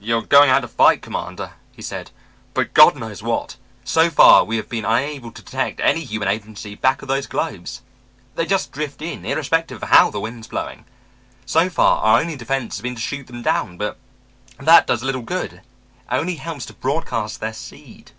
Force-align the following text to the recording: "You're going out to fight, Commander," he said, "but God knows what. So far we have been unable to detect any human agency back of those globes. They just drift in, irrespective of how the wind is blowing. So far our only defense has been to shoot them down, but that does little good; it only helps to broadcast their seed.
"You're 0.00 0.22
going 0.22 0.50
out 0.50 0.60
to 0.60 0.68
fight, 0.68 1.02
Commander," 1.02 1.54
he 1.72 1.82
said, 1.82 2.12
"but 2.52 2.74
God 2.74 2.94
knows 2.96 3.24
what. 3.24 3.56
So 3.82 4.08
far 4.08 4.44
we 4.44 4.56
have 4.56 4.68
been 4.68 4.84
unable 4.84 5.32
to 5.32 5.42
detect 5.42 5.80
any 5.80 6.04
human 6.04 6.28
agency 6.28 6.76
back 6.76 7.02
of 7.02 7.08
those 7.08 7.26
globes. 7.26 7.82
They 8.36 8.46
just 8.46 8.70
drift 8.70 9.02
in, 9.02 9.24
irrespective 9.26 9.82
of 9.82 9.88
how 9.88 10.10
the 10.12 10.20
wind 10.20 10.42
is 10.42 10.46
blowing. 10.46 10.84
So 11.44 11.68
far 11.68 12.00
our 12.04 12.20
only 12.20 12.36
defense 12.36 12.76
has 12.76 12.82
been 12.82 12.94
to 12.94 13.00
shoot 13.00 13.26
them 13.26 13.42
down, 13.42 13.76
but 13.76 13.98
that 14.58 14.86
does 14.86 15.02
little 15.02 15.22
good; 15.22 15.54
it 15.54 15.62
only 16.08 16.36
helps 16.36 16.66
to 16.66 16.72
broadcast 16.72 17.40
their 17.40 17.52
seed. 17.52 18.12